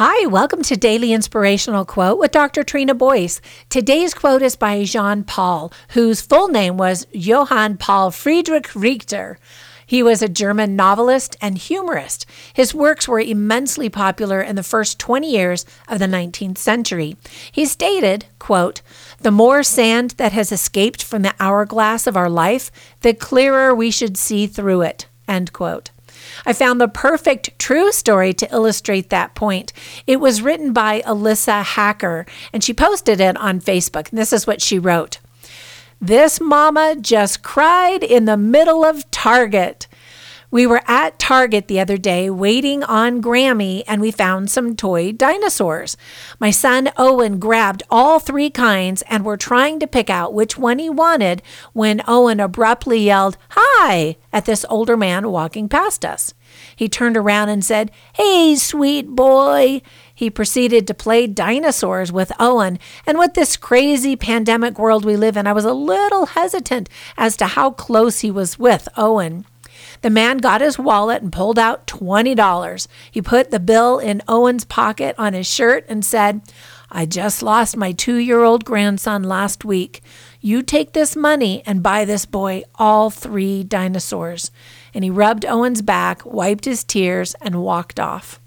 [0.00, 2.62] Hi, welcome to Daily Inspirational Quote with Dr.
[2.62, 3.40] Trina Boyce.
[3.68, 9.40] Today's quote is by Jean Paul, whose full name was Johann Paul Friedrich Richter.
[9.84, 12.26] He was a German novelist and humorist.
[12.52, 17.16] His works were immensely popular in the first 20 years of the 19th century.
[17.50, 18.82] He stated, quote,
[19.18, 22.70] "The more sand that has escaped from the hourglass of our life,
[23.00, 25.90] the clearer we should see through it." End quote.
[26.44, 29.74] I found the perfect true story to illustrate that point.
[30.06, 34.08] It was written by Alyssa Hacker, and she posted it on Facebook.
[34.08, 35.18] And this is what she wrote
[36.00, 39.86] This mama just cried in the middle of Target.
[40.50, 45.12] We were at Target the other day waiting on Grammy and we found some toy
[45.12, 45.98] dinosaurs.
[46.40, 50.78] My son Owen grabbed all three kinds and were trying to pick out which one
[50.78, 51.42] he wanted
[51.74, 54.16] when Owen abruptly yelled, Hi!
[54.32, 56.32] at this older man walking past us.
[56.74, 59.82] He turned around and said, Hey, sweet boy.
[60.14, 62.78] He proceeded to play dinosaurs with Owen.
[63.06, 67.36] And with this crazy pandemic world we live in, I was a little hesitant as
[67.36, 69.44] to how close he was with Owen.
[70.02, 72.88] The man got his wallet and pulled out $20.
[73.10, 76.42] He put the bill in Owen's pocket on his shirt and said,
[76.90, 80.02] I just lost my two year old grandson last week.
[80.40, 84.50] You take this money and buy this boy all three dinosaurs.
[84.94, 88.40] And he rubbed Owen's back, wiped his tears, and walked off.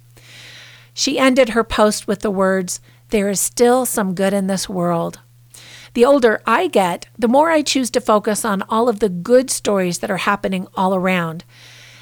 [0.94, 5.20] She ended her post with the words, There is still some good in this world.
[5.94, 9.50] The older I get, the more I choose to focus on all of the good
[9.50, 11.44] stories that are happening all around.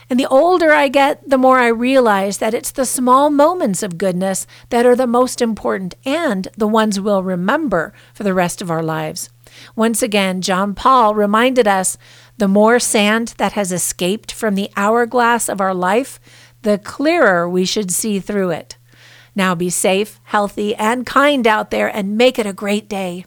[0.10, 4.00] And the older I get, the more I realize that it's the small moments of
[4.00, 8.72] goodness that are the most important and the ones we'll remember for the rest of
[8.72, 9.30] our lives.
[9.76, 11.98] Once again, John Paul reminded us
[12.38, 16.20] the more sand that has escaped from the hourglass of our life,
[16.64, 18.78] the clearer we should see through it.
[19.36, 23.26] Now be safe, healthy, and kind out there and make it a great day.